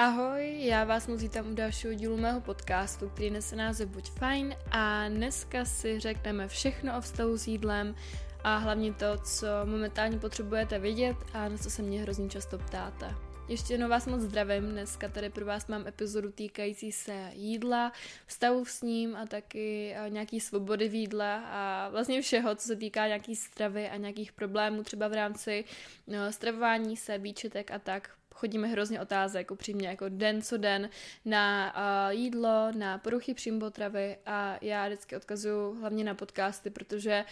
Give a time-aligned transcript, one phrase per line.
[0.00, 4.54] Ahoj, já vás moc vítám u dalšího dílu mého podcastu, který nese název Buď fajn
[4.70, 7.94] a dneska si řekneme všechno o vztahu s jídlem
[8.44, 13.14] a hlavně to, co momentálně potřebujete vědět a na co se mě hrozně často ptáte.
[13.48, 17.92] Ještě jednou vás moc zdravím, dneska tady pro vás mám epizodu týkající se jídla,
[18.26, 22.76] vztahu s ním a taky eh, nějaký svobody v jídle a vlastně všeho, co se
[22.76, 25.64] týká nějaký stravy a nějakých problémů třeba v rámci
[26.06, 30.90] no, stravování se, výčetek a tak chodíme hrozně otázek, upřímně, jako den co den,
[31.24, 37.24] na uh, jídlo, na poruchy příjmu potravy a já vždycky odkazuju hlavně na podcasty, protože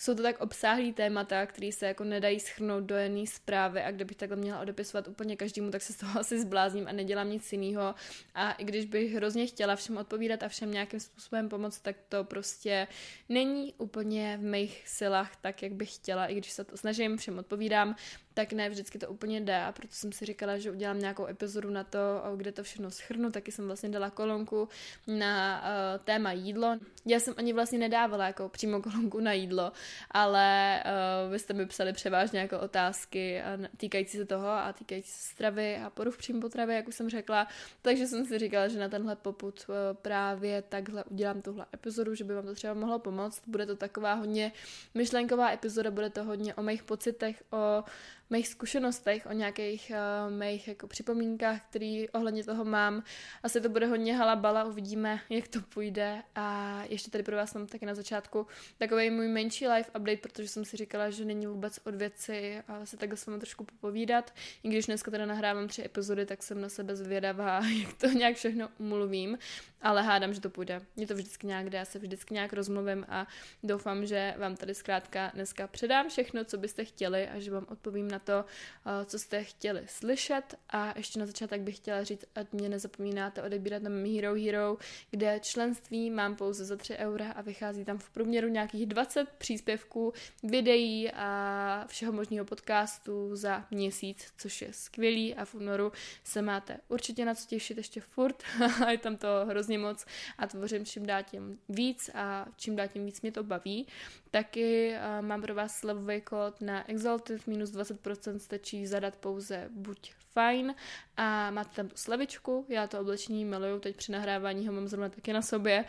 [0.00, 4.16] jsou to tak obsáhlý témata, které se jako nedají schrnout do jedné zprávy a kdybych
[4.16, 7.94] takhle měla odepisovat úplně každému, tak se z toho asi zblázním a nedělám nic jiného.
[8.34, 12.24] A i když bych hrozně chtěla všem odpovídat a všem nějakým způsobem pomoct, tak to
[12.24, 12.86] prostě
[13.28, 17.38] není úplně v mých silách tak, jak bych chtěla, i když se to snažím, všem
[17.38, 17.96] odpovídám,
[18.34, 21.70] tak ne vždycky to úplně jde a proto jsem si říkala, že udělám nějakou epizodu
[21.70, 21.98] na to,
[22.36, 24.68] kde to všechno schrnu, taky jsem vlastně dala kolonku
[25.06, 26.78] na uh, téma jídlo.
[27.06, 29.72] Já jsem ani vlastně nedávala jako přímo kolonku na jídlo,
[30.10, 30.82] ale
[31.26, 33.42] uh, vy jste mi psali převážně jako otázky
[33.76, 37.48] týkající se toho a týkající se stravy a poruch příjmu potravy, jak už jsem řekla,
[37.82, 42.24] takže jsem si říkala, že na tenhle poput uh, právě takhle udělám tuhle epizodu, že
[42.24, 43.42] by vám to třeba mohlo pomoct.
[43.46, 44.52] Bude to taková hodně
[44.94, 47.84] myšlenková epizoda, bude to hodně o mých pocitech, o
[48.30, 49.92] mých zkušenostech, o nějakých
[50.26, 53.02] uh, mých jako připomínkách, který ohledně toho mám.
[53.42, 56.22] Asi to bude hodně halabala, uvidíme, jak to půjde.
[56.34, 58.46] A ještě tady pro vás mám taky na začátku
[58.78, 62.86] takový můj menší live update, protože jsem si říkala, že není vůbec od věci a
[62.86, 64.34] se takhle s vámi trošku popovídat.
[64.62, 68.36] I když dneska teda nahrávám tři epizody, tak jsem na sebe zvědavá, jak to nějak
[68.36, 69.38] všechno umluvím
[69.84, 70.80] ale hádám, že to půjde.
[70.96, 73.26] Mě to vždycky nějak jde, já se vždycky nějak rozmluvím a
[73.62, 78.10] doufám, že vám tady zkrátka dneska předám všechno, co byste chtěli a že vám odpovím
[78.10, 78.44] na to,
[78.86, 83.42] eh, co jste chtěli slyšet a ještě na začátek bych chtěla říct, ať mě nezapomínáte
[83.42, 84.76] odebírat na Hero Hero,
[85.10, 90.12] kde členství mám pouze za 3 eura a vychází tam v průměru nějakých 20 příspěvků,
[90.42, 95.92] videí a všeho možného podcastu za měsíc, což je skvělý a v únoru
[96.24, 98.42] se máte určitě na co těšit ještě furt
[98.86, 100.06] a je tam to hrozně hrozně moc
[100.38, 103.86] a tvořím čím dál tím víc a čím dál tím víc mě to baví.
[104.30, 110.12] Taky uh, mám pro vás slevový kód na Exalted, minus 20% stačí zadat pouze buď
[110.34, 110.74] fajn
[111.16, 115.08] a máte tam tu slevičku, já to oblečení miluju, teď při nahrávání ho mám zrovna
[115.08, 115.84] taky na sobě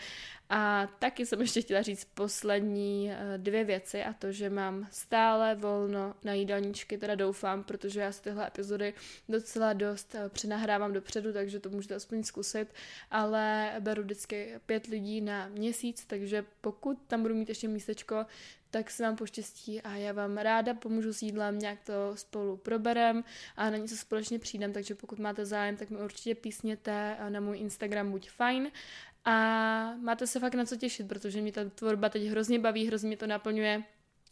[0.50, 5.56] a taky jsem ještě chtěla říct poslední uh, dvě věci a to, že mám stále
[5.56, 8.94] volno na jídelníčky, teda doufám, protože já z tyhle epizody
[9.29, 12.73] docela dost uh, přenahrávám dopředu, takže to můžete aspoň zkusit,
[13.12, 18.25] ale beru vždycky pět lidí na měsíc, takže pokud tam budu mít ještě místečko,
[18.71, 23.23] tak se vám poštěstí a já vám ráda pomůžu s jídlem, nějak to spolu proberem
[23.55, 27.57] a na něco společně přijdem, takže pokud máte zájem, tak mi určitě písněte na můj
[27.57, 28.71] Instagram buď fajn.
[29.25, 29.33] A
[30.01, 33.17] máte se fakt na co těšit, protože mě ta tvorba teď hrozně baví, hrozně mě
[33.17, 33.83] to naplňuje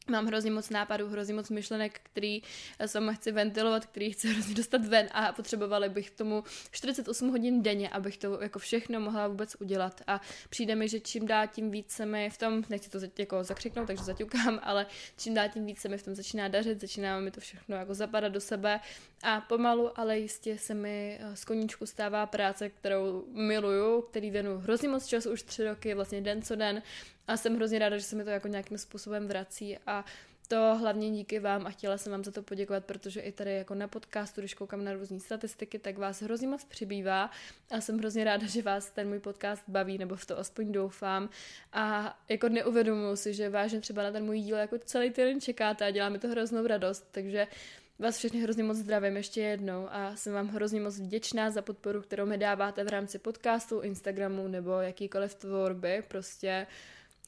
[0.08, 2.41] Mám hrozně moc nápadů, hrozně moc myšlenek, který
[2.86, 7.64] sama chci ventilovat, který chci hrozně dostat ven a potřebovali bych k tomu 48 hodin
[7.64, 10.02] denně, abych to jako všechno mohla vůbec udělat.
[10.08, 13.44] A přijde mi, že čím dál tím víc se mi v tom, nechci to jako
[13.44, 14.86] zakřiknout, takže zaťukám, ale
[15.18, 17.94] čím dál tím víc se mi v tom začíná dařit, začíná mi to všechno jako
[17.94, 18.80] zapadat do sebe
[19.24, 24.58] a pomalu, ale jistě se mi eh, z koníčku stává práce, kterou miluju, který věnu
[24.58, 26.81] hrozně moc času, už tři roky, vlastně den co den
[27.28, 30.06] a jsem hrozně ráda, že se mi to jako nějakým způsobem vrací a
[30.47, 33.75] to hlavně díky vám a chtěla jsem vám za to poděkovat, protože i tady jako
[33.75, 37.31] na podcastu, když koukám na různé statistiky, tak vás hrozně moc přibývá
[37.72, 41.29] a jsem hrozně ráda, že vás ten můj podcast baví, nebo v to aspoň doufám.
[41.73, 45.85] A jako neuvědomuji si, že vážně třeba na ten můj díl jako celý týden čekáte
[45.85, 47.47] a dělá mi to hroznou radost, takže
[48.00, 52.01] vás všechny hrozně moc zdravím ještě jednou a jsem vám hrozně moc vděčná za podporu,
[52.01, 56.67] kterou mi dáváte v rámci podcastu, Instagramu nebo jakýkoliv tvorby, prostě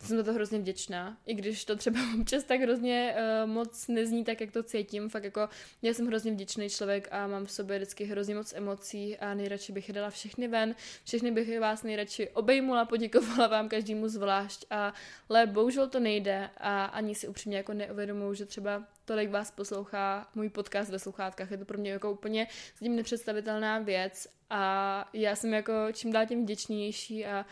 [0.02, 4.24] jsem za to hrozně vděčná, i když to třeba občas tak hrozně uh, moc nezní
[4.24, 5.50] tak, jak to cítím, fakt jako
[5.82, 9.72] já jsem hrozně vděčný člověk a mám v sobě vždycky hrozně moc emocí a nejradši
[9.72, 14.94] bych dala všechny ven, všechny bych vás nejradši obejmula, poděkovala vám každému zvlášť, a,
[15.30, 20.28] ale bohužel to nejde a ani si upřímně jako neuvědomuji, že třeba tolik vás poslouchá
[20.36, 25.36] můj podcast ve sluchátkách, je to pro mě jako úplně zatím nepředstavitelná věc a já
[25.36, 27.46] jsem jako čím dál tím vděčnější a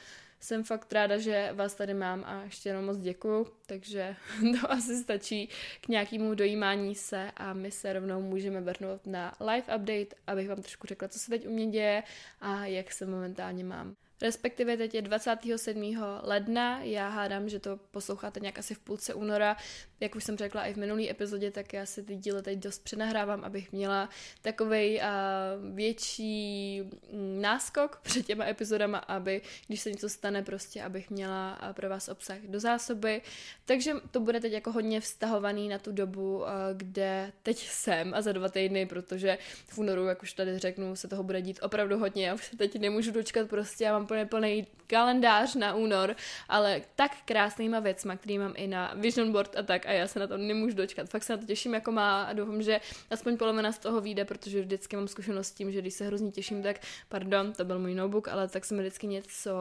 [0.44, 4.16] jsem fakt ráda, že vás tady mám a ještě jenom moc děkuju, takže
[4.62, 5.50] to asi stačí
[5.82, 10.62] k nějakému dojímání se a my se rovnou můžeme vrhnout na live update, abych vám
[10.62, 12.04] trošku řekla, co se teď u mě děje
[12.42, 13.96] a jak se momentálně mám.
[14.24, 15.98] Respektive teď je 27.
[16.22, 19.58] ledna, já hádám, že to posloucháte nějak asi v půlce února,
[20.00, 22.84] jak už jsem řekla i v minulý epizodě, tak já si ty díly teď dost
[22.84, 24.10] přenahrávám, abych měla
[24.42, 31.10] takovej uh, větší mm, náskok před těma epizodama, aby když se něco stane, prostě abych
[31.10, 33.22] měla pro vás obsah do zásoby.
[33.66, 36.44] Takže to bude teď jako hodně vztahovaný na tu dobu,
[36.74, 39.38] kde teď jsem a za dva týdny, protože
[39.68, 42.28] v únoru, jak už tady řeknu, se toho bude dít opravdu hodně.
[42.28, 46.16] Já už se teď nemůžu dočkat, prostě já mám plně plný kalendář na únor,
[46.50, 50.20] ale tak krásnýma věcma, který mám i na vision board a tak a já se
[50.20, 51.10] na to nemůžu dočkat.
[51.10, 52.82] Fakt se na to těším jako má a doufám, že
[53.12, 56.32] aspoň polovina z toho vyjde, protože vždycky mám zkušenost s tím, že když se hrozně
[56.32, 56.80] těším, tak
[57.10, 59.52] pardon, to byl můj notebook, ale tak se mi vždycky něco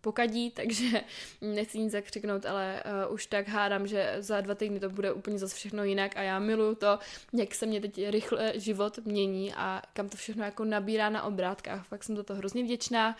[0.00, 1.00] pokadí, takže
[1.40, 5.38] nechci nic zakřiknout, ale uh, už tak hádám, že za dva týdny to bude úplně
[5.38, 6.98] zase všechno jinak a já miluju to,
[7.32, 11.86] jak se mě teď rychle život mění a kam to všechno jako nabírá na obrátkách.
[11.86, 13.16] Fakt jsem za to hrozně vděčná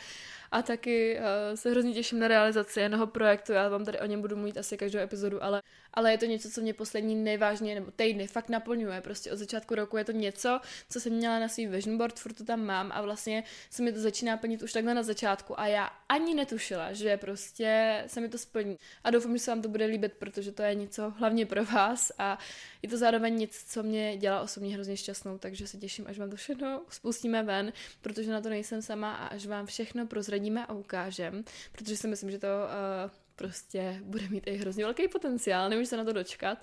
[0.52, 3.52] a taky uh, se hrozně těším na realizaci jednoho projektu.
[3.52, 5.62] Já vám tady o něm budu mluvit asi každou epizodu, ale,
[5.94, 9.00] ale je to něco, co mě poslední nejvážněji nebo týdny fakt naplňuje.
[9.00, 10.60] Prostě od začátku roku je to něco,
[10.90, 13.92] co jsem měla na svý vision board, furt to tam mám a vlastně se mi
[13.92, 18.28] to začíná plnit už takhle na začátku a já ani netušila, že prostě se mi
[18.28, 18.78] to splní.
[19.04, 22.12] A doufám, že se vám to bude líbit, protože to je něco hlavně pro vás
[22.18, 22.38] a
[22.82, 26.30] je to zároveň nic, co mě dělá osobně hrozně šťastnou, takže se těším, až vám
[26.30, 30.72] to všechno spustíme ven, protože na to nejsem sama a až vám všechno prozradíme a
[30.72, 35.88] ukážem, protože si myslím, že to uh, prostě bude mít i hrozně velký potenciál, nemůžu
[35.88, 36.58] se na to dočkat.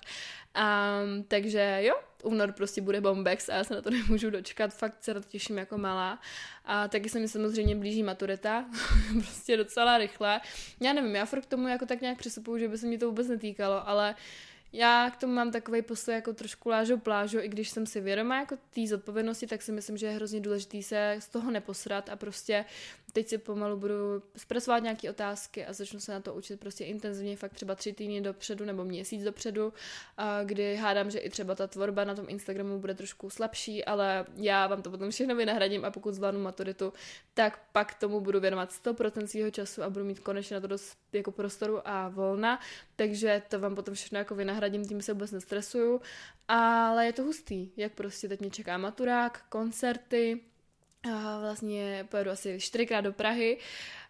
[0.56, 5.04] Um, takže jo, únor prostě bude bombex a já se na to nemůžu dočkat, fakt
[5.04, 6.20] se na to těším jako malá.
[6.64, 8.64] A taky se mi samozřejmě blíží maturita,
[9.20, 10.40] prostě docela rychle.
[10.80, 13.06] Já nevím, já furt k tomu jako tak nějak přistupuju, že by se mi to
[13.06, 17.48] vůbec netýkalo, ale uh, já k tomu mám takový postoj jako trošku lážo plážo, i
[17.48, 21.16] když jsem si vědomá jako té zodpovědnosti, tak si myslím, že je hrozně důležité se
[21.18, 22.64] z toho neposrat a prostě
[23.12, 23.94] teď si pomalu budu
[24.36, 28.20] zpracovat nějaké otázky a začnu se na to učit prostě intenzivně, fakt třeba tři týdny
[28.20, 29.72] dopředu nebo měsíc dopředu,
[30.44, 34.66] kdy hádám, že i třeba ta tvorba na tom Instagramu bude trošku slabší, ale já
[34.66, 36.92] vám to potom všechno vynahradím a pokud zvládnu maturitu,
[37.34, 40.98] tak pak tomu budu věnovat 100% svého času a budu mít konečně na to dost
[41.12, 42.60] jako prostoru a volna,
[42.96, 46.00] takže to vám potom všechno jako vynahradím, tím se vůbec nestresuju,
[46.48, 50.40] ale je to hustý, jak prostě teď mě čeká maturák, koncerty,
[51.02, 53.58] a vlastně pojedu asi čtyřikrát do Prahy.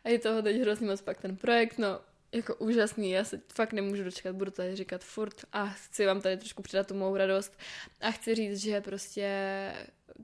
[0.04, 2.00] A je toho teď hrozně moc pak ten projekt, no
[2.32, 6.36] jako úžasný, já se fakt nemůžu dočkat, budu tady říkat furt a chci vám tady
[6.36, 7.58] trošku přidat tu mou radost.
[8.00, 9.28] A chci říct, že prostě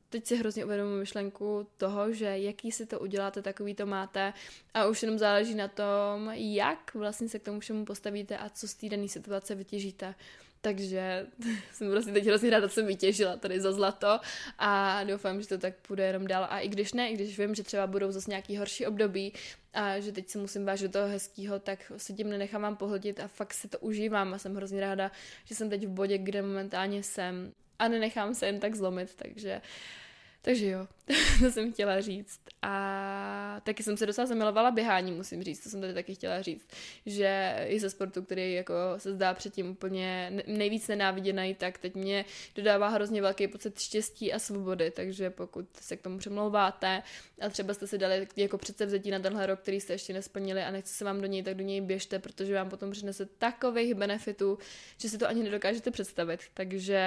[0.08, 4.32] teď si hrozně uvědomuji myšlenku toho, že jaký si to uděláte, takový to máte.
[4.74, 8.68] A už jenom záleží na tom, jak vlastně se k tomu všemu postavíte a co
[8.68, 10.14] z té dané situace vytěžíte.
[10.66, 11.26] Takže
[11.72, 14.20] jsem prostě teď hrozně ráda, jsem vytěžila tady za zlato
[14.58, 16.46] a doufám, že to tak půjde jenom dál.
[16.50, 19.32] A i když ne, i když vím, že třeba budou zase nějaký horší období
[19.74, 23.28] a že teď se musím vážit do toho hezkého, tak se tím nenechám pohltit a
[23.28, 25.10] fakt si to užívám a jsem hrozně ráda,
[25.44, 29.56] že jsem teď v bodě, kde momentálně jsem a nenechám se jen tak zlomit, takže
[29.56, 29.62] uh,
[30.46, 30.86] takže jo,
[31.40, 32.40] to jsem chtěla říct.
[32.62, 36.68] A taky jsem se docela zamilovala běhání, musím říct, to jsem tady taky chtěla říct,
[37.06, 42.24] že i ze sportu, který jako se zdá předtím úplně nejvíc nenáviděný, tak teď mě
[42.54, 47.02] dodává hrozně velký pocit štěstí a svobody, takže pokud se k tomu přemlouváte
[47.40, 50.70] a třeba jste si dali jako předsevzetí na tenhle rok, který jste ještě nesplnili a
[50.70, 54.58] nechce se vám do něj, tak do něj běžte, protože vám potom přinese takových benefitů,
[54.98, 56.40] že si to ani nedokážete představit.
[56.54, 57.00] Takže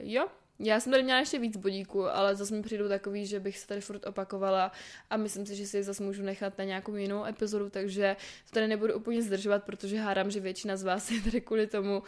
[0.00, 0.26] jo,
[0.58, 3.66] já jsem tady měla ještě víc bodíků, ale zase mi přijdu takový, že bych se
[3.66, 4.72] tady furt opakovala
[5.10, 8.16] a myslím si, že si je zase můžu nechat na nějakou jinou epizodu, takže
[8.48, 11.98] to tady nebudu úplně zdržovat, protože hádám, že většina z vás je tady kvůli tomu
[11.98, 12.06] uh,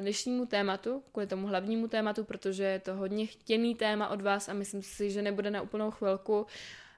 [0.00, 4.52] dnešnímu tématu, kvůli tomu hlavnímu tématu, protože je to hodně chtěný téma od vás a
[4.52, 6.46] myslím si, že nebude na úplnou chvilku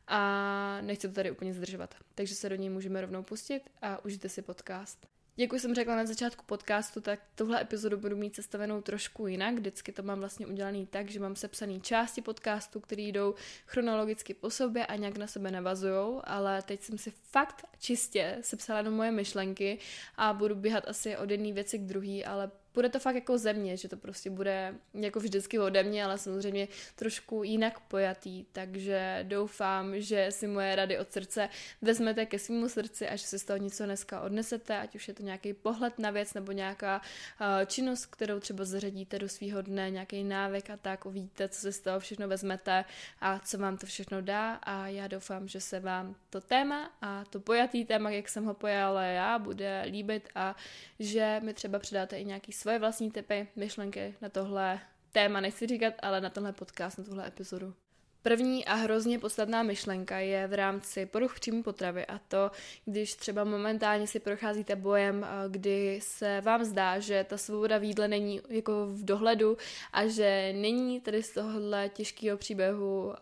[0.08, 1.94] a nechci to tady úplně zdržovat.
[2.14, 5.13] Takže se do něj můžeme rovnou pustit a užijte si podcast.
[5.36, 9.54] Jak už jsem řekla na začátku podcastu, tak tuhle epizodu budu mít sestavenou trošku jinak.
[9.54, 13.34] Vždycky to mám vlastně udělaný tak, že mám sepsaný části podcastu, které jdou
[13.66, 18.82] chronologicky po sobě a nějak na sebe navazují, ale teď jsem si fakt čistě sepsala
[18.82, 19.78] do moje myšlenky
[20.16, 23.76] a budu běhat asi od jedné věci k druhé, ale bude to fakt jako země,
[23.76, 30.00] že to prostě bude jako vždycky ode mě, ale samozřejmě trošku jinak pojatý, takže doufám,
[30.00, 31.48] že si moje rady od srdce
[31.82, 35.14] vezmete ke svému srdci a že si z toho něco dneska odnesete, ať už je
[35.14, 37.00] to nějaký pohled na věc nebo nějaká
[37.40, 41.72] uh, činnost, kterou třeba zařadíte do svého dne, nějaký návyk a tak uvidíte, co si
[41.72, 42.84] z toho všechno vezmete
[43.20, 44.54] a co vám to všechno dá.
[44.54, 48.54] A já doufám, že se vám to téma a to pojatý téma, jak jsem ho
[48.54, 50.56] pojala já, bude líbit a
[50.98, 54.80] že mi třeba předáte i nějaký svoje vlastní typy, myšlenky na tohle
[55.12, 57.75] téma, nechci říkat, ale na tenhle podcast, na tuhle epizodu.
[58.23, 62.50] První a hrozně podstatná myšlenka je v rámci poruch příjmu potravy a to,
[62.85, 68.09] když třeba momentálně si procházíte bojem, kdy se vám zdá, že ta svoboda v jídle
[68.09, 69.56] není jako v dohledu
[69.92, 73.14] a že není tady z tohohle těžkého příběhu uh,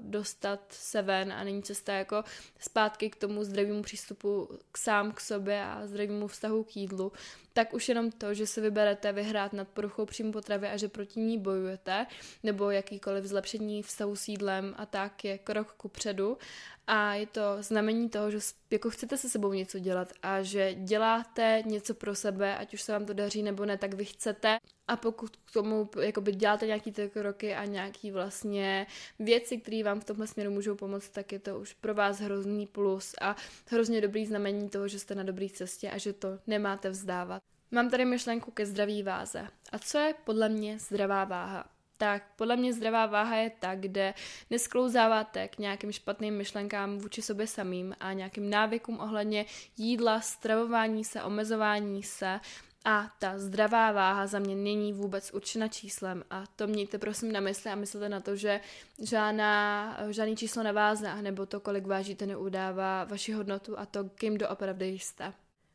[0.00, 2.24] dostat se ven a není cesta jako
[2.58, 7.12] zpátky k tomu zdravému přístupu k sám k sobě a zdravému vztahu k jídlu,
[7.52, 11.20] tak už jenom to, že se vyberete vyhrát nad poruchou příjmu potravy a že proti
[11.20, 12.06] ní bojujete,
[12.42, 16.38] nebo jakýkoliv zlepšení vztahu s jídlem a tak je krok ku předu.
[16.86, 18.38] A je to znamení toho, že
[18.70, 22.92] jako chcete se sebou něco dělat a že děláte něco pro sebe, ať už se
[22.92, 24.58] vám to daří nebo ne, tak vy chcete
[24.90, 28.86] a pokud k tomu jakoby děláte nějaký ty kroky a nějaký vlastně
[29.18, 32.66] věci, které vám v tomhle směru můžou pomoct, tak je to už pro vás hrozný
[32.66, 36.90] plus a hrozně dobrý znamení toho, že jste na dobré cestě a že to nemáte
[36.90, 37.42] vzdávat.
[37.70, 39.48] Mám tady myšlenku ke zdraví váze.
[39.72, 41.64] A co je podle mě zdravá váha?
[42.00, 44.14] tak podle mě zdravá váha je ta, kde
[44.50, 51.22] nesklouzáváte k nějakým špatným myšlenkám vůči sobě samým a nějakým návykům ohledně jídla, stravování se,
[51.22, 52.40] omezování se
[52.84, 57.40] a ta zdravá váha za mě není vůbec určena číslem a to mějte prosím na
[57.40, 58.60] mysli a myslete na to, že
[59.02, 64.38] žádná, žádný číslo na váze nebo to, kolik vážíte, neudává vaši hodnotu a to, kým
[64.38, 65.32] doopravdy jste.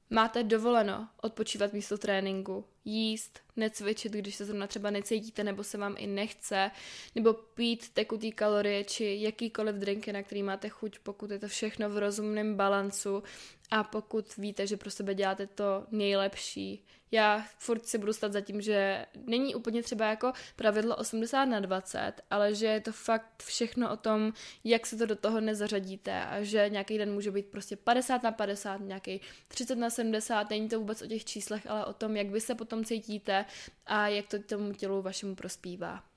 [0.09, 5.95] Máte dovoleno odpočívat místo tréninku, jíst, necvičit, když se zrovna třeba necítíte nebo se vám
[5.97, 6.71] i nechce,
[7.15, 11.89] nebo pít tekutý kalorie či jakýkoliv drinky, na který máte chuť, pokud je to všechno
[11.89, 13.23] v rozumném balancu
[13.71, 16.85] a pokud víte, že pro sebe děláte to nejlepší.
[17.15, 21.59] Já furt si budu stát za tím, že není úplně třeba jako pravidlo 80 na
[21.59, 26.25] 20, ale že je to fakt všechno o tom, jak se to do toho nezařadíte
[26.25, 30.69] a že nějaký den může být prostě 50 na 50, nějaký 30 na 70, není
[30.69, 33.45] to vůbec o těch číslech, ale o tom, jak vy se potom cítíte
[33.85, 36.14] a jak to tomu tělu vašemu prospívá.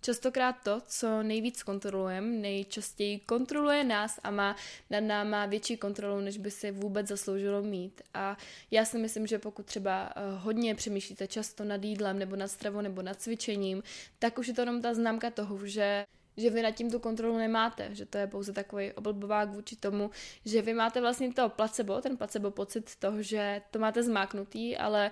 [0.00, 4.56] Častokrát to, co nejvíc kontrolujeme, nejčastěji kontroluje nás a má
[4.90, 8.02] nad náma větší kontrolu, než by si vůbec zasloužilo mít.
[8.14, 8.36] A
[8.70, 12.80] já si myslím, že pokud třeba eh, hodně přemýšlíte často nad jídlem nebo nad stravou
[12.80, 13.82] nebo nad cvičením,
[14.18, 16.04] tak už je to jenom ta známka toho, že
[16.40, 20.10] že vy nad tím tu kontrolu nemáte, že to je pouze takový oblbovák vůči tomu,
[20.44, 25.10] že vy máte vlastně to placebo, ten placebo pocit toho, že to máte zmáknutý, ale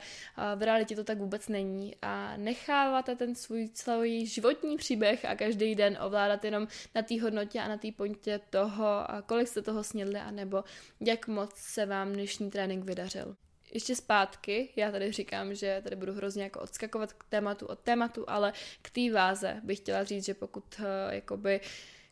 [0.56, 1.96] v realitě to tak vůbec není.
[2.02, 7.60] A necháváte ten svůj celý životní příběh a každý den ovládat jenom na té hodnotě
[7.60, 8.86] a na té pointě toho,
[9.26, 10.64] kolik jste toho snědli, anebo
[11.00, 13.36] jak moc se vám dnešní trénink vydařil
[13.72, 18.24] ještě zpátky, já tady říkám, že tady budu hrozně jako odskakovat k tématu od tématu,
[18.26, 21.60] ale k té váze bych chtěla říct, že pokud uh, jakoby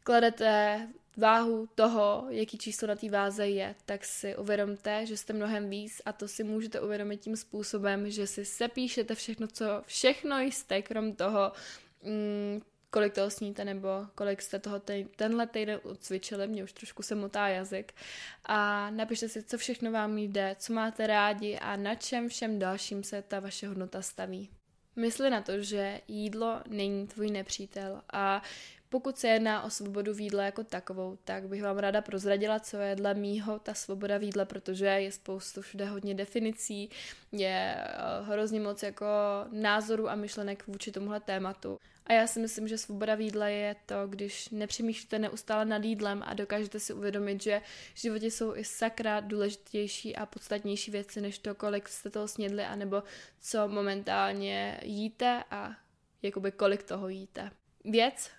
[0.02, 5.70] kladete váhu toho, jaký číslo na té váze je, tak si uvědomte, že jste mnohem
[5.70, 10.82] víc a to si můžete uvědomit tím způsobem, že si sepíšete všechno, co všechno jste,
[10.82, 11.52] krom toho,
[12.02, 12.60] mm,
[12.96, 17.14] kolik toho sníte nebo kolik jste toho ten, tenhle týden cvičili, mě už trošku se
[17.14, 17.94] motá jazyk.
[18.44, 23.02] A napište si, co všechno vám jde, co máte rádi a na čem všem dalším
[23.02, 24.50] se ta vaše hodnota staví.
[24.96, 28.42] Mysli na to, že jídlo není tvůj nepřítel a
[28.88, 32.76] pokud se jedná o svobodu v jídle jako takovou, tak bych vám ráda prozradila, co
[32.76, 36.90] je dle mýho ta svoboda v jídle, protože je spoustu všude hodně definicí,
[37.32, 39.06] je eh, hrozně moc jako
[39.50, 41.78] názorů a myšlenek vůči tomuhle tématu.
[42.06, 46.22] A já si myslím, že svoboda v jídle je to, když nepřemýšlíte neustále nad jídlem
[46.26, 47.62] a dokážete si uvědomit, že
[47.94, 52.64] v životě jsou i sakra důležitější a podstatnější věci, než to, kolik jste toho snědli,
[52.64, 53.02] anebo
[53.40, 55.76] co momentálně jíte a
[56.22, 57.50] jakoby kolik toho jíte.
[57.84, 58.30] Věc,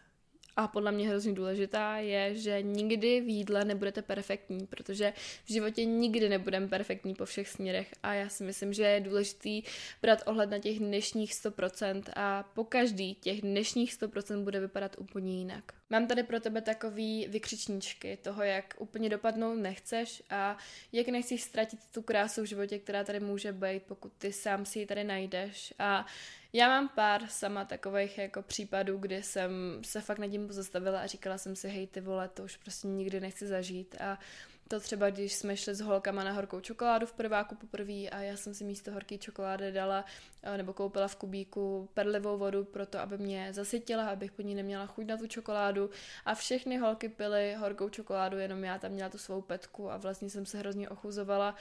[0.57, 5.13] a podle mě hrozně důležitá je, že nikdy v jídle nebudete perfektní, protože
[5.45, 9.63] v životě nikdy nebudeme perfektní po všech směrech a já si myslím, že je důležitý
[10.01, 15.37] brát ohled na těch dnešních 100% a po každý těch dnešních 100% bude vypadat úplně
[15.37, 15.76] jinak.
[15.89, 20.57] Mám tady pro tebe takový vykřičníčky toho, jak úplně dopadnout nechceš a
[20.91, 24.79] jak nechceš ztratit tu krásu v životě, která tady může být, pokud ty sám si
[24.79, 25.73] ji tady najdeš.
[25.79, 26.05] A
[26.53, 29.51] já mám pár sama takových jako případů, kdy jsem
[29.83, 32.87] se fakt nad tím pozastavila a říkala jsem si, hej ty vole, to už prostě
[32.87, 33.95] nikdy nechci zažít.
[34.01, 34.19] A
[34.67, 38.37] to třeba, když jsme šli s holkama na horkou čokoládu v prváku poprvé a já
[38.37, 40.05] jsem si místo horké čokolády dala
[40.43, 44.55] eh, nebo koupila v kubíku perlivou vodu pro to, aby mě zasytila, abych po ní
[44.55, 45.89] neměla chuť na tu čokoládu.
[46.25, 50.29] A všechny holky pily horkou čokoládu, jenom já tam měla tu svou petku a vlastně
[50.29, 51.55] jsem se hrozně ochuzovala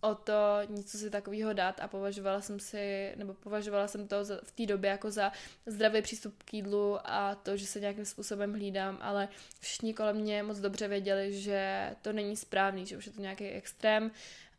[0.00, 4.50] o to něco si takového dát a považovala jsem si, nebo považovala jsem to v
[4.50, 5.32] té době jako za
[5.66, 9.28] zdravý přístup k jídlu a to, že se nějakým způsobem hlídám, ale
[9.60, 13.44] všichni kolem mě moc dobře věděli, že to není správný, že už je to nějaký
[13.44, 14.10] extrém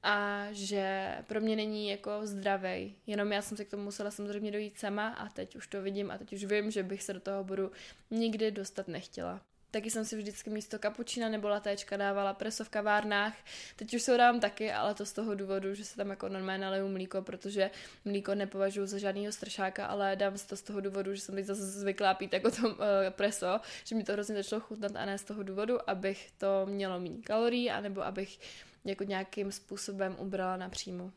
[0.04, 2.96] a že pro mě není jako zdravý.
[3.08, 6.12] Jenom já jsem se k tomu musela samozřejmě dojít sama a teď už to vidím
[6.12, 7.72] a teď už vím, že bych se do toho bodu
[8.12, 9.42] nikdy dostat nechtěla.
[9.72, 13.34] Taky jsem si vždycky místo kapučína nebo latéčka dávala preso v kavárnách.
[13.76, 16.30] Teď už se ho dávám taky, ale to z toho důvodu, že se tam jako
[16.30, 17.72] normálně naliju mlíko, protože
[18.06, 21.46] mlíko nepovažuji za žádného stršáka, ale dám si to z toho důvodu, že jsem teď
[21.46, 22.76] zase zvyklá pít jako to uh,
[23.10, 27.00] preso, že mi to hrozně začalo chutnat a ne z toho důvodu, abych to mělo
[27.00, 28.40] méně kalorií, anebo abych
[28.86, 31.12] jako nějakým způsobem ubrala na příjmu.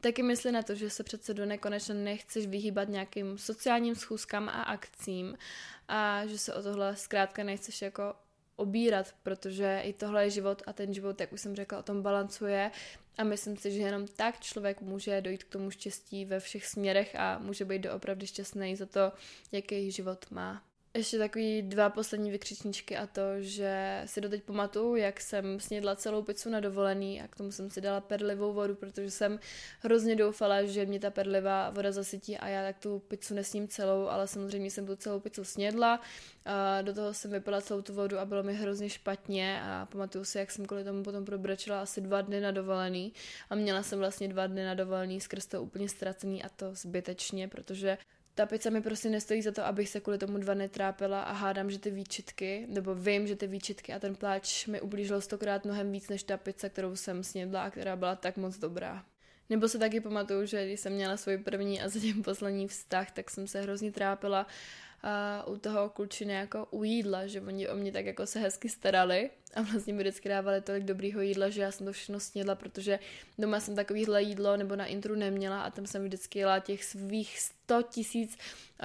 [0.00, 4.62] Taky mysli na to, že se přece do nekonečna nechceš vyhýbat nějakým sociálním schůzkám a
[4.62, 5.38] akcím
[5.94, 8.14] a že se o tohle zkrátka nechceš jako
[8.56, 12.02] obírat, protože i tohle je život a ten život, jak už jsem řekla, o tom
[12.02, 12.70] balancuje.
[13.18, 17.16] A myslím si, že jenom tak člověk může dojít k tomu štěstí ve všech směrech
[17.16, 19.12] a může být doopravdy šťastný za to,
[19.52, 20.62] jaký život má
[20.94, 26.22] ještě takový dva poslední vykřičníčky a to, že si doteď pamatuju, jak jsem snědla celou
[26.22, 29.38] pizzu na dovolený a k tomu jsem si dala perlivou vodu, protože jsem
[29.80, 34.06] hrozně doufala, že mě ta perlivá voda zasytí a já tak tu pizzu nesním celou,
[34.06, 36.00] ale samozřejmě jsem tu celou pizzu snědla,
[36.44, 40.24] a do toho jsem vypila celou tu vodu a bylo mi hrozně špatně a pamatuju
[40.24, 43.12] si, jak jsem kvůli tomu potom probračila asi dva dny na dovolený
[43.50, 47.48] a měla jsem vlastně dva dny na dovolený skrz to úplně ztracený a to zbytečně,
[47.48, 47.98] protože
[48.34, 51.70] ta pizza mi prostě nestojí za to, abych se kvůli tomu dva netrápila a hádám,
[51.70, 55.92] že ty výčitky, nebo vím, že ty výčitky a ten pláč mi ublížil stokrát mnohem
[55.92, 59.04] víc než ta pizza, kterou jsem snědla a která byla tak moc dobrá.
[59.50, 63.30] Nebo se taky pamatuju, že když jsem měla svůj první a zatím poslední vztah, tak
[63.30, 64.46] jsem se hrozně trápila
[65.46, 68.68] uh, u toho klučiny jako u jídla, že oni o mě tak jako se hezky
[68.68, 72.54] starali a vlastně mi vždycky dávali tolik dobrýho jídla, že já jsem to všechno snědla,
[72.54, 72.98] protože
[73.38, 77.40] doma jsem takovýhle jídlo nebo na intru neměla a tam jsem vždycky jela těch svých
[77.72, 78.38] 100 tisíc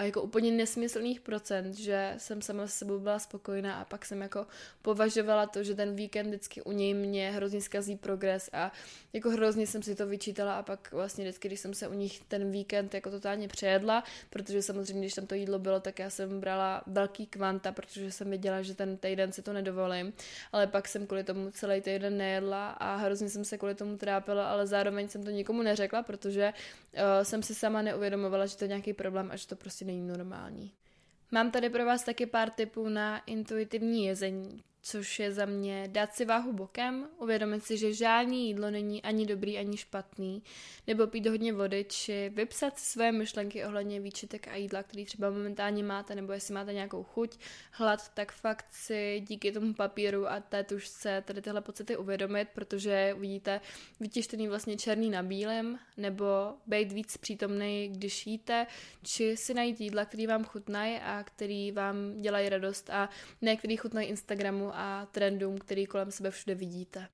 [0.03, 4.47] jako úplně nesmyslných procent, že jsem sama se sebou byla spokojená a pak jsem jako
[4.81, 8.71] považovala to, že ten víkend vždycky u něj mě hrozně zkazí progres a
[9.13, 12.21] jako hrozně jsem si to vyčítala a pak vlastně vždycky, když jsem se u nich
[12.27, 16.39] ten víkend jako totálně přejedla, protože samozřejmě, když tam to jídlo bylo, tak já jsem
[16.39, 20.13] brala velký kvanta, protože jsem věděla, že ten týden si to nedovolím,
[20.51, 24.49] ale pak jsem kvůli tomu celý týden nejedla a hrozně jsem se kvůli tomu trápila,
[24.49, 26.53] ale zároveň jsem to nikomu neřekla, protože
[26.93, 30.07] uh, jsem si sama neuvědomovala, že to je nějaký problém a že to prostě není
[30.07, 30.71] normální.
[31.31, 36.13] Mám tady pro vás taky pár tipů na intuitivní jezení což je za mě dát
[36.13, 40.43] si váhu bokem, uvědomit si, že žádný jídlo není ani dobrý, ani špatný,
[40.87, 45.29] nebo pít hodně vody, či vypsat si své myšlenky ohledně výčitek a jídla, který třeba
[45.29, 47.37] momentálně máte, nebo jestli máte nějakou chuť,
[47.71, 53.13] hlad, tak fakt si díky tomu papíru a té tušce tady tyhle pocity uvědomit, protože
[53.17, 53.61] uvidíte
[53.99, 56.25] vytištěný vlastně černý na bílém, nebo
[56.67, 58.67] být víc přítomný, když jíte,
[59.03, 63.09] či si najít jídla, který vám chutnají a který vám dělají radost a
[63.41, 67.07] ne který chutnají Instagramu a trendům, který kolem sebe všude vidíte.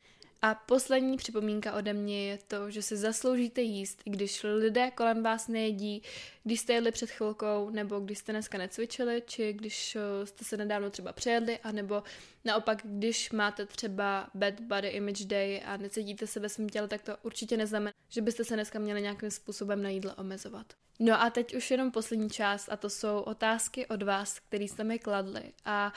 [0.46, 5.24] A poslední připomínka ode mě je to, že si zasloužíte jíst, i když lidé kolem
[5.24, 6.02] vás nejedí,
[6.44, 10.58] když jste jedli před chvilkou, nebo když jste dneska necvičili, či když eh, jste se
[10.58, 12.04] nedávno třeba přejedli, anebo
[12.46, 17.02] naopak, když máte třeba bad body image day a necítíte se ve svém těle, tak
[17.02, 20.74] to určitě neznamená, že byste se dneska měli nějakým způsobem na jídlo omezovat.
[21.00, 24.84] No a teď už jenom poslední část a to jsou otázky od vás, které jste
[24.84, 25.44] mi kladli.
[25.66, 25.94] A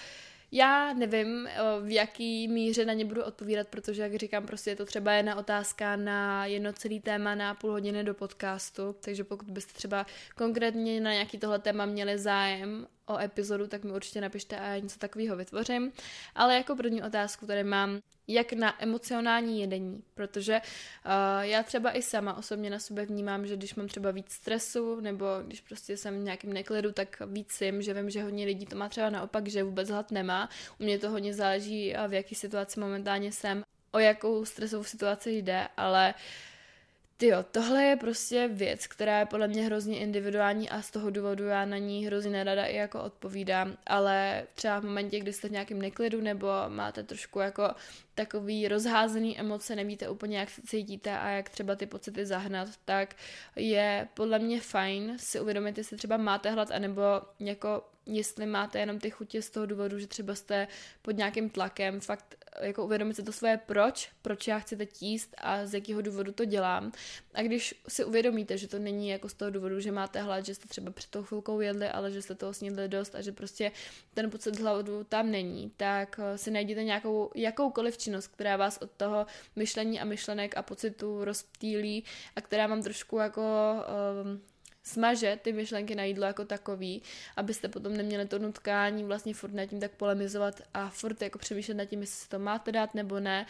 [0.53, 4.77] já nevím, eh, v jaký míře na ně budu odpovídat, protože, jak říkám, prostě je
[4.77, 9.51] to třeba jedna otázka na jedno celý téma na půl hodiny do podcastu, takže pokud
[9.51, 10.07] byste třeba
[10.37, 14.79] konkrétně na nějaký tohle téma měli zájem o epizodu, tak mi určitě napište a já
[14.79, 15.93] něco takového vytvořím.
[16.35, 22.03] Ale jako první otázku tady mám, jak na emocionální jedení, protože uh, já třeba i
[22.03, 26.21] sama osobně na sebe vnímám, že když mám třeba víc stresu nebo když prostě jsem
[26.21, 29.49] v nějakém neklidu, tak víc sim, že vím, že hodně lidí to má třeba naopak,
[29.49, 30.49] že vůbec hlad nemá.
[30.81, 35.69] U mě to hodně záleží, v jaký situaci momentálně jsem, o jakou stresovou situaci jde,
[35.77, 36.21] ale uh,
[37.17, 41.11] ty jo, tohle je prostě věc, která je podle mě hrozně individuální a z toho
[41.11, 45.49] důvodu já na ní hrozně nerada i jako odpovídám, ale třeba v momentě, kdy jste
[45.49, 47.71] v nějakém neklidu nebo máte trošku jako
[48.15, 53.17] takový rozházený emoce, nevíte úplně, jak se cítíte a jak třeba ty pocity zahnat, tak
[53.57, 57.03] je podle mě fajn si uvědomit, jestli třeba máte hlad, anebo
[57.41, 60.69] jako jestli máte jenom ty chutě z toho důvodu, že třeba jste
[61.03, 65.35] pod nějakým tlakem, fakt jako uvědomit si to svoje proč, proč já chci teď jíst
[65.39, 66.93] a z jakého důvodu to dělám.
[67.35, 70.55] A když si uvědomíte, že to není jako z toho důvodu, že máte hlad, že
[70.55, 73.73] jste třeba před tou chvilkou jedli, ale že jste toho snědli dost a že prostě
[74.15, 78.91] ten pocit hladu tam není, tak eh, si najděte nějakou jakoukoliv činnost, která vás od
[78.91, 82.05] toho myšlení a myšlenek a pocitu rozptýlí
[82.37, 83.43] a která vám trošku jako
[84.25, 84.41] um,
[84.87, 87.03] smaže ty myšlenky na jídlo jako takový,
[87.37, 91.75] abyste potom neměli to nutkání vlastně furt nad tím tak polemizovat a furt jako přemýšlet
[91.75, 93.47] nad tím, jestli se to máte dát nebo ne,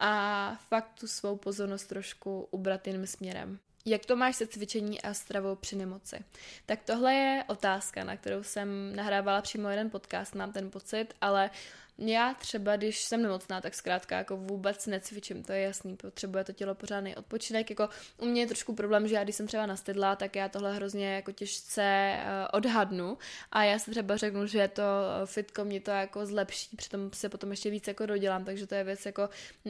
[0.00, 3.58] a fakt tu svou pozornost trošku ubrat jiným směrem.
[3.84, 6.24] Jak to máš se cvičení a stravou při nemoci?
[6.66, 11.50] Tak tohle je otázka, na kterou jsem nahrávala přímo jeden podcast, mám ten pocit, ale
[11.98, 16.52] já třeba, když jsem nemocná, tak zkrátka jako vůbec necvičím, to je jasný, potřebuje to
[16.52, 20.16] tělo pořádný odpočinek, jako u mě je trošku problém, že já když jsem třeba nastydla,
[20.16, 23.18] tak já tohle hrozně jako těžce uh, odhadnu
[23.52, 27.28] a já si třeba řeknu, že to eh, fitko mě to jako zlepší, přitom se
[27.28, 29.28] potom ještě víc jako dodělám, takže to je věc jako,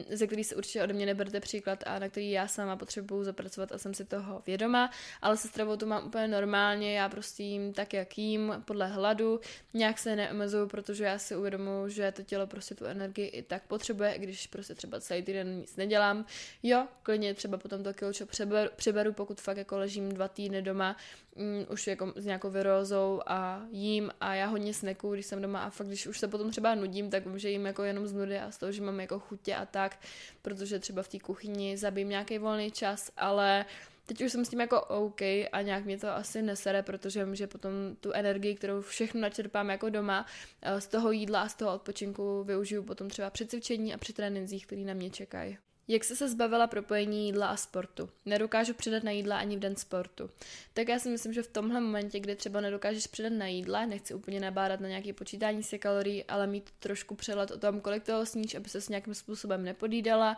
[0.09, 3.71] ze který se určitě ode mě neberte příklad a na který já sama potřebuju zapracovat
[3.71, 7.73] a jsem si toho vědoma, ale se stravou to mám úplně normálně, já prostě jím
[7.73, 9.39] tak, jak jím, podle hladu,
[9.73, 13.63] nějak se neomezuju, protože já si uvědomuji, že to tělo prostě tu energii i tak
[13.63, 16.25] potřebuje, i když prostě třeba celý týden nic nedělám.
[16.63, 20.95] Jo, klidně třeba potom to kilčo přeberu, přeberu, pokud fakt jako ležím dva týdny doma,
[21.35, 25.63] um, už jako s nějakou virózou a jím a já hodně sneku, když jsem doma
[25.63, 28.13] a fakt, když už se potom třeba nudím, tak vím, že jím jako jenom z
[28.13, 29.99] nudy a z toho, že mám jako chutě a tak,
[30.41, 33.65] protože třeba v té kuchyni zabím nějaký volný čas, ale
[34.09, 37.35] teď už jsem s tím jako OK a nějak mě to asi nesere, protože vím,
[37.35, 40.25] že potom tu energii, kterou všechno načerpám jako doma,
[40.61, 44.13] eh, z toho jídla a z toho odpočinku využiju potom třeba při cvičení a při
[44.13, 45.57] trénincích, který na mě čekají.
[45.91, 48.09] Jak se se zbavila propojení jídla a sportu?
[48.25, 50.29] Nedokážu přidat na jídla ani v den sportu.
[50.73, 54.13] Tak já si myslím, že v tomhle momentě, kdy třeba nedokážeš přidat na jídla, nechci
[54.13, 58.25] úplně nabádat na nějaké počítání si kalorií, ale mít trošku přehled o tom, kolik toho
[58.25, 60.37] sníš, aby se s nějakým způsobem nepodídala,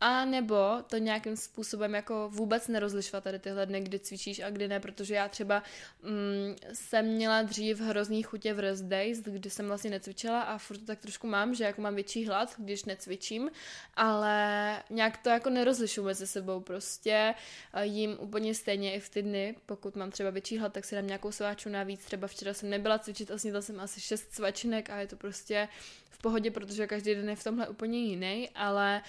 [0.00, 4.68] a nebo to nějakým způsobem jako vůbec nerozlišovat tady tyhle dny, kdy cvičíš a kdy
[4.68, 5.62] ne, protože já třeba
[6.02, 10.78] mm, jsem měla dřív hrozný chutě v rest days, kdy jsem vlastně necvičila a furt
[10.78, 13.50] to tak trošku mám, že jako mám větší hlad, když necvičím,
[13.94, 17.34] ale nějak to jako nerozlišuju mezi sebou, prostě
[17.82, 21.06] jím úplně stejně i v ty dny, pokud mám třeba větší hlad, tak si dám
[21.06, 24.96] nějakou sváču navíc, třeba včera jsem nebyla cvičit a snědla jsem asi šest svačinek a
[24.96, 25.68] je to prostě
[26.10, 29.02] v pohodě, protože každý den je v tomhle úplně jiný, ale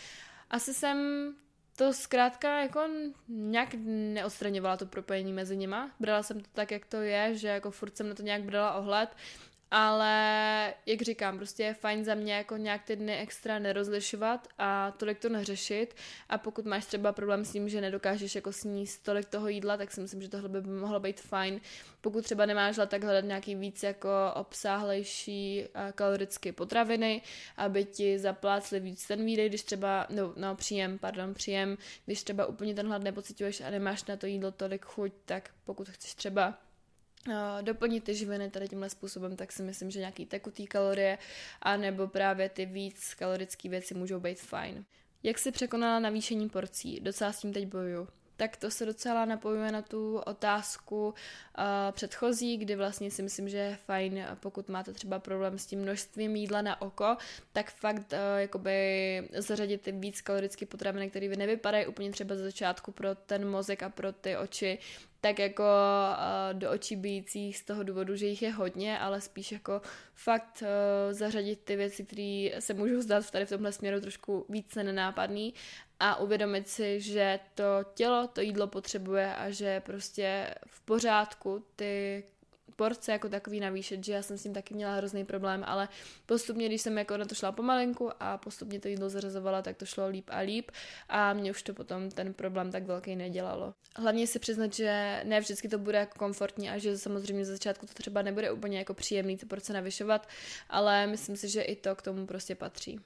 [0.49, 1.29] asi jsem
[1.75, 2.81] to zkrátka jako
[3.27, 5.91] nějak neodstraňovala to propojení mezi nima.
[5.99, 8.73] Brala jsem to tak, jak to je, že jako furt jsem na to nějak brala
[8.73, 9.09] ohled
[9.75, 14.91] ale jak říkám, prostě je fajn za mě jako nějak ty dny extra nerozlišovat a
[14.91, 15.95] tolik to neřešit
[16.29, 19.91] a pokud máš třeba problém s tím, že nedokážeš jako sníst tolik toho jídla, tak
[19.91, 21.62] si myslím, že tohle by mohlo být fajn.
[22.01, 27.21] Pokud třeba nemáš hlad, tak hledat nějaký víc jako obsáhlejší kalorické potraviny,
[27.57, 32.45] aby ti zaplácli víc ten výdej, když třeba, no, no příjem, pardon, příjem, když třeba
[32.45, 36.57] úplně ten hlad nepocituješ a nemáš na to jídlo tolik chuť, tak pokud chceš třeba
[37.62, 41.17] doplnit ty živiny tady tímhle způsobem, tak si myslím, že nějaký tekutý kalorie
[41.62, 44.86] a nebo právě ty víc kalorické věci můžou být fajn.
[45.23, 46.99] Jak si překonala navýšení porcí?
[46.99, 48.07] Docela s tím teď bojuju
[48.43, 51.13] tak to se docela napojuje na tu otázku uh,
[51.91, 56.36] předchozí, kdy vlastně si myslím, že je fajn, pokud máte třeba problém s tím množstvím
[56.36, 57.17] jídla na oko,
[57.53, 63.15] tak fakt uh, jakoby zařadit víc kalorické potraviny, které nevypadají úplně třeba ze začátku pro
[63.15, 64.79] ten mozek a pro ty oči,
[65.21, 69.51] tak jako uh, do očí bíjících z toho důvodu, že jich je hodně, ale spíš
[69.51, 69.82] jako
[70.15, 74.45] fakt uh, zařadit ty věci, které se můžou zdát v tady v tomhle směru trošku
[74.49, 75.53] více nenápadný
[76.05, 77.63] a uvědomit si, že to
[77.93, 82.23] tělo to jídlo potřebuje a že prostě v pořádku ty
[82.75, 85.89] porce jako takový navýšet, že já jsem s tím taky měla hrozný problém, ale
[86.25, 89.85] postupně, když jsem jako na to šla pomalinku a postupně to jídlo zařazovala, tak to
[89.85, 90.71] šlo líp a líp
[91.09, 93.73] a mě už to potom ten problém tak velký nedělalo.
[93.95, 97.85] Hlavně si přiznat, že ne vždycky to bude jako komfortní a že samozřejmě za začátku
[97.85, 100.27] to třeba nebude úplně jako příjemný ty porce navyšovat,
[100.69, 102.99] ale myslím si, že i to k tomu prostě patří.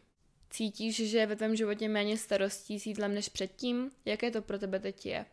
[0.49, 3.91] Cítíš, že je ve tvém životě méně starostí s jídlem než předtím?
[4.05, 5.25] Jaké to pro tebe teď je?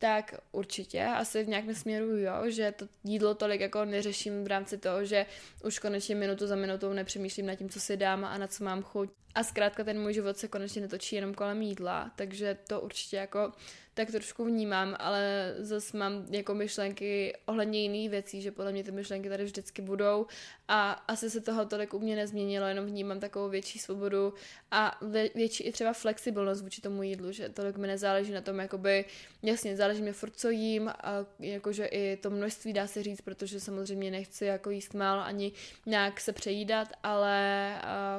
[0.00, 4.78] tak určitě, asi v nějakém směru jo, že to jídlo tolik jako neřeším v rámci
[4.78, 5.26] toho, že
[5.64, 8.82] už konečně minutu za minutou nepřemýšlím nad tím, co si dám a na co mám
[8.82, 9.10] chuť.
[9.34, 13.52] A zkrátka ten můj život se konečně netočí jenom kolem jídla, takže to určitě jako
[13.94, 18.90] tak trošku vnímám, ale zase mám jako myšlenky ohledně jiných věcí, že podle mě ty
[18.92, 20.26] myšlenky tady vždycky budou.
[20.68, 24.34] A asi se toho tolik u mě nezměnilo, jenom vnímám takovou větší svobodu
[24.70, 24.98] a
[25.34, 29.04] větší i třeba flexibilnost vůči tomu jídlu, že tolik mi nezáleží na tom, jakoby,
[29.42, 33.60] jasně, záleží mi furt, co jím a jakože i to množství dá se říct, protože
[33.60, 35.52] samozřejmě nechci jako jíst málo ani
[35.86, 37.74] nějak se přejídat, ale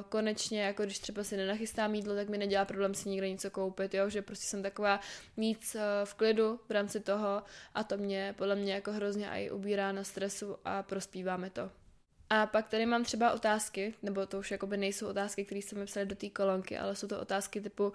[0.09, 3.93] konečně, jako když třeba si nenachystám jídlo, tak mi nedělá problém si někde něco koupit,
[3.93, 4.99] jo, že prostě jsem taková
[5.37, 9.51] víc uh, v klidu v rámci toho a to mě podle mě jako hrozně i
[9.51, 11.71] ubírá na stresu a prospíváme to.
[12.29, 15.85] A pak tady mám třeba otázky, nebo to už jakoby nejsou otázky, které jsem mi
[15.85, 17.93] psali do té kolonky, ale jsou to otázky typu,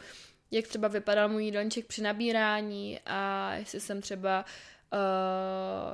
[0.51, 4.76] jak třeba vypadal můj jídelníček při nabírání a jestli jsem třeba uh,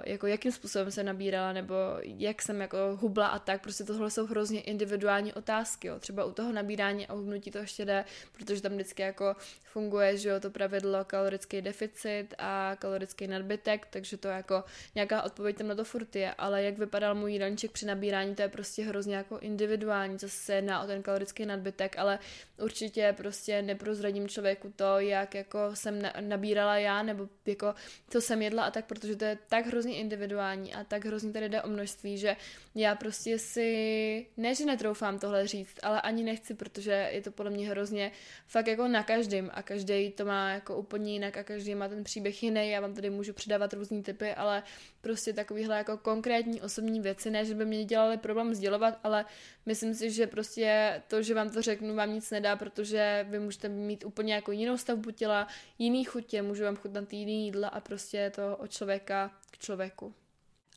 [0.05, 4.27] jako jakým způsobem se nabírala, nebo jak jsem jako hubla a tak, prostě tohle jsou
[4.27, 5.99] hrozně individuální otázky, jo.
[5.99, 10.29] Třeba u toho nabírání a hubnutí to ještě jde, protože tam vždycky jako funguje, že
[10.29, 15.75] jo, to pravidlo kalorický deficit a kalorický nadbytek, takže to jako nějaká odpověď tam na
[15.75, 19.39] to furt je, ale jak vypadal můj jídelníček při nabírání, to je prostě hrozně jako
[19.39, 22.19] individuální, co se jedná o ten kalorický nadbytek, ale
[22.59, 27.75] určitě prostě neprozradím člověku to, jak jako jsem nabírala já, nebo jako
[28.11, 31.49] co jsem jedla a tak, protože to je tak hrozně individuální a tak hrozně tady
[31.49, 32.37] jde o množství, že
[32.75, 37.51] já prostě si, ne, že netroufám tohle říct, ale ani nechci, protože je to podle
[37.51, 38.13] mě hrozně
[38.47, 42.05] fakt jako na každém a každý to má jako úplně jinak a každý má ten
[42.05, 42.71] příběh jiný.
[42.71, 44.63] Já vám tady můžu předávat různý typy, ale
[45.01, 49.25] prostě takovýhle jako konkrétní osobní věci, ne, že by mě dělali problém sdělovat, ale
[49.67, 53.69] myslím si, že prostě to, že vám to řeknu, vám nic nedá, protože vy můžete
[53.69, 55.49] mít úplně jako jinou stavbu těla,
[55.79, 60.15] jiný chutě, můžu vám chutnat jiný jídla a prostě je to od člověka k člověku.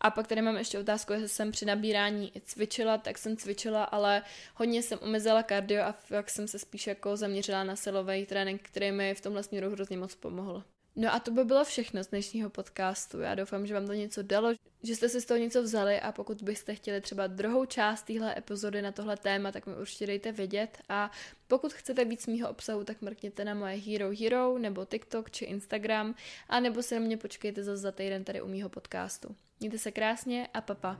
[0.02, 4.21] A pak tady mám ještě otázku, jestli jsem při nabírání cvičila, tak jsem cvičila, ale
[4.56, 8.91] hodně jsem omezila kardio a jak jsem se spíš jako zaměřila na silový trénink, který
[8.91, 10.63] mi v tomhle směru hrozně moc pomohl.
[10.95, 13.19] No a to by bylo všechno z dnešního podcastu.
[13.19, 14.54] Já doufám, že vám to něco dalo,
[14.86, 18.38] že jste si z toho něco vzali a pokud byste chtěli třeba druhou část téhle
[18.38, 21.12] epizody na tohle téma, tak mi určitě dejte vědět a
[21.48, 26.15] pokud chcete víc mýho obsahu, tak mrkněte na moje Hero Hero nebo TikTok či Instagram
[26.50, 29.36] a nebo se na mě počkejte zase za týden tady u mýho podcastu.
[29.60, 31.00] Mějte se krásně a papa.